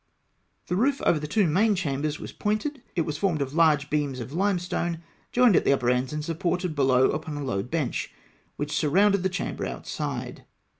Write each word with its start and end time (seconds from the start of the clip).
The 0.65 0.75
roof 0.75 0.99
over 1.03 1.19
the 1.19 1.27
two 1.27 1.45
main 1.45 1.75
chambers 1.75 2.19
was 2.19 2.31
pointed 2.31 2.71
(fig. 2.71 2.83
140). 2.97 2.99
It 2.99 3.05
was 3.05 3.17
formed 3.19 3.39
of 3.39 3.53
large 3.53 3.87
beams 3.91 4.19
of 4.19 4.33
limestone, 4.33 5.03
joined 5.31 5.55
at 5.55 5.63
the 5.63 5.73
upper 5.73 5.91
ends, 5.91 6.11
and 6.11 6.25
supported 6.25 6.75
below 6.75 7.11
upon 7.11 7.37
a 7.37 7.43
low 7.43 7.61
bench 7.61 8.09
(1) 8.55 8.55
which 8.55 8.71
surrounded 8.75 9.21
the 9.21 9.29
chamber 9.29 9.63
outside 9.63 10.29
(Note 10.39 10.45
34). 10.45 10.45